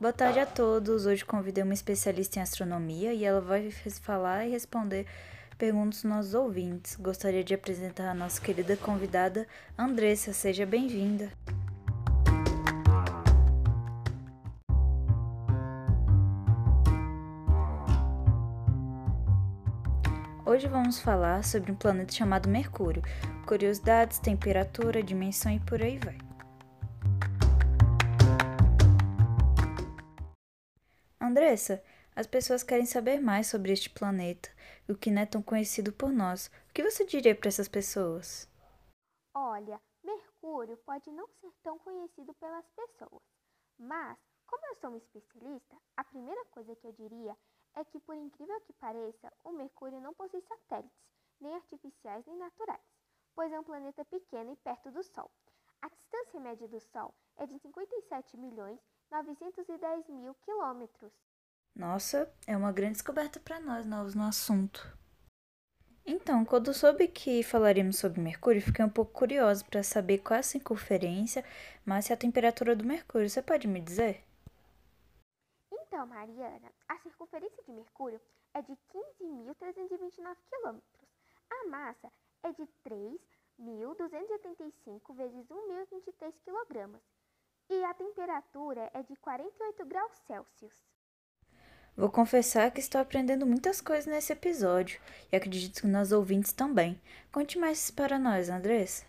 [0.00, 1.04] Boa tarde a todos.
[1.04, 5.04] Hoje convidei uma especialista em astronomia e ela vai falar e responder
[5.58, 6.96] perguntas nossos ouvintes.
[6.96, 10.32] Gostaria de apresentar a nossa querida convidada Andressa.
[10.32, 11.30] Seja bem-vinda.
[20.46, 23.02] Hoje vamos falar sobre um planeta chamado Mercúrio,
[23.46, 26.29] curiosidades, temperatura, dimensão e por aí vai.
[31.40, 31.82] Andressa,
[32.14, 34.50] as pessoas querem saber mais sobre este planeta,
[34.86, 36.48] o que não é tão conhecido por nós.
[36.68, 38.46] O que você diria para essas pessoas?
[39.34, 43.22] Olha, Mercúrio pode não ser tão conhecido pelas pessoas,
[43.78, 47.34] mas, como eu sou um especialista, a primeira coisa que eu diria
[47.74, 50.92] é que, por incrível que pareça, o Mercúrio não possui satélites,
[51.40, 52.84] nem artificiais nem naturais,
[53.34, 55.30] pois é um planeta pequeno e perto do Sol.
[55.80, 58.78] A distância média do Sol é de 57 milhões
[59.10, 61.12] 910 mil quilômetros.
[61.74, 64.98] Nossa, é uma grande descoberta para nós novos no assunto.
[66.04, 70.40] Então, quando soube que falaríamos sobre Mercúrio, fiquei um pouco curiosa para saber qual é
[70.40, 71.44] a circunferência,
[71.84, 73.28] mas e a temperatura do Mercúrio.
[73.28, 74.24] Você pode me dizer?
[75.72, 78.20] Então, Mariana, a circunferência de Mercúrio
[78.54, 81.08] é de 15.329 quilômetros.
[81.50, 82.10] A massa
[82.42, 82.66] é de
[83.58, 87.02] 3.285 vezes 1.023 quilogramas
[87.68, 90.74] e a temperatura é de 48 graus Celsius.
[92.00, 94.98] Vou confessar que estou aprendendo muitas coisas nesse episódio
[95.30, 96.98] e acredito que nós ouvintes também.
[97.30, 99.04] Conte mais para nós, Andressa.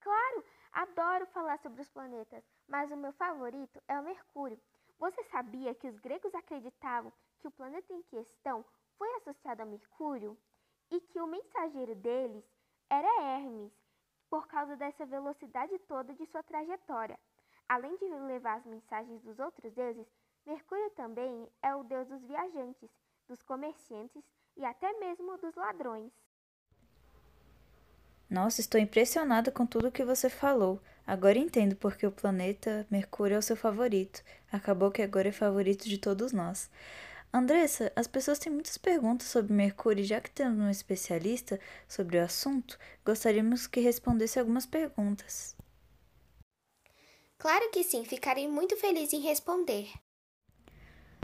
[0.00, 4.56] Claro, adoro falar sobre os planetas, mas o meu favorito é o Mercúrio.
[5.00, 8.64] Você sabia que os gregos acreditavam que o planeta em questão
[8.96, 10.38] foi associado a Mercúrio
[10.92, 12.44] e que o mensageiro deles
[12.88, 13.72] era Hermes,
[14.30, 17.18] por causa dessa velocidade toda de sua trajetória.
[17.68, 20.06] Além de levar as mensagens dos outros deuses,
[20.46, 22.90] Mercúrio também é o deus dos viajantes,
[23.28, 24.22] dos comerciantes
[24.56, 26.12] e até mesmo dos ladrões.
[28.28, 30.80] Nossa, estou impressionada com tudo que você falou.
[31.06, 34.22] Agora entendo porque o planeta Mercúrio é o seu favorito.
[34.50, 36.70] Acabou que agora é favorito de todos nós.
[37.32, 42.22] Andressa, as pessoas têm muitas perguntas sobre Mercúrio, já que temos um especialista sobre o
[42.22, 45.56] assunto, gostaríamos que respondesse algumas perguntas.
[47.38, 49.90] Claro que sim, ficarei muito feliz em responder.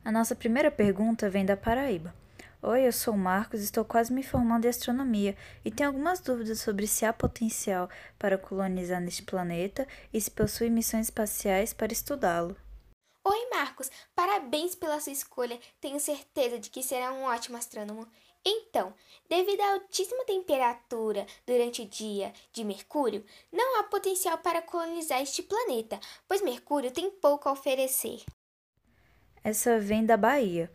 [0.09, 2.15] A nossa primeira pergunta vem da Paraíba.
[2.63, 6.61] Oi, eu sou o Marcos, estou quase me formando em astronomia e tenho algumas dúvidas
[6.61, 12.57] sobre se há potencial para colonizar neste planeta e se possui missões espaciais para estudá-lo.
[13.23, 15.61] Oi, Marcos, parabéns pela sua escolha.
[15.79, 18.09] Tenho certeza de que será um ótimo astrônomo.
[18.43, 18.95] Então,
[19.29, 25.43] devido à altíssima temperatura durante o dia de Mercúrio, não há potencial para colonizar este
[25.43, 28.25] planeta, pois Mercúrio tem pouco a oferecer.
[29.43, 30.71] Essa vem da Bahia.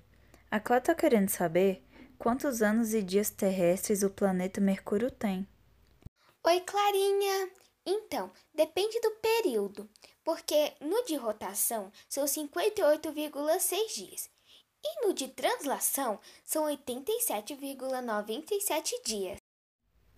[0.49, 1.83] A Clá está querendo saber
[2.17, 5.47] quantos anos e dias terrestres o planeta Mercúrio tem.
[6.45, 7.49] Oi, Clarinha!
[7.85, 9.89] Então, depende do período,
[10.23, 14.29] porque no de rotação são 58,6 dias
[14.83, 19.37] e no de translação são 87,97 dias.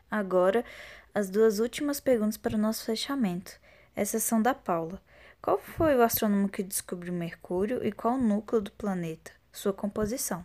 [0.10, 0.66] Agora,
[1.14, 3.60] as duas últimas perguntas para o nosso fechamento.
[3.96, 5.02] Essas são da Paula.
[5.46, 10.44] Qual foi o astrônomo que descobriu Mercúrio e qual o núcleo do planeta, sua composição?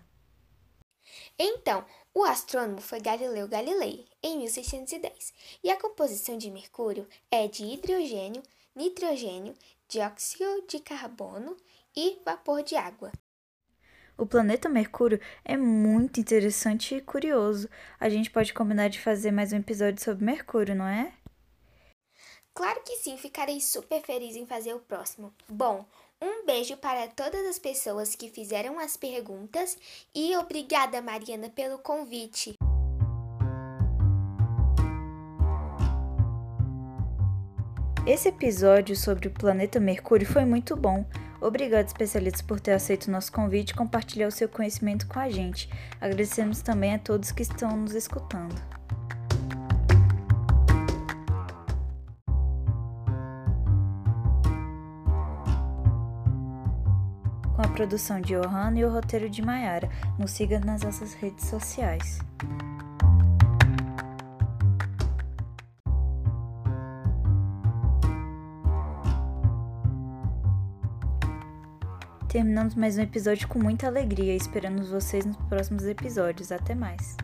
[1.38, 5.32] Então, o astrônomo foi Galileu Galilei, em 1610,
[5.64, 8.42] e a composição de Mercúrio é de hidrogênio,
[8.76, 9.54] nitrogênio,
[9.88, 11.56] dióxido de carbono
[11.96, 13.10] e vapor de água.
[14.18, 17.70] O planeta Mercúrio é muito interessante e curioso.
[17.98, 21.10] A gente pode combinar de fazer mais um episódio sobre Mercúrio, não é?
[22.60, 25.32] Claro que sim, ficarei super feliz em fazer o próximo.
[25.48, 25.82] Bom,
[26.20, 29.78] um beijo para todas as pessoas que fizeram as perguntas
[30.14, 32.56] e obrigada, Mariana, pelo convite.
[38.06, 41.06] Esse episódio sobre o planeta Mercúrio foi muito bom.
[41.40, 45.30] Obrigado, especialistas, por ter aceito o nosso convite e compartilhar o seu conhecimento com a
[45.30, 45.66] gente.
[45.98, 48.79] Agradecemos também a todos que estão nos escutando.
[57.60, 59.86] Com a produção de Johanna e o roteiro de Maiara.
[60.18, 62.18] Nos siga nas nossas redes sociais.
[72.30, 76.50] Terminamos mais um episódio com muita alegria, esperando vocês nos próximos episódios.
[76.50, 77.19] Até mais!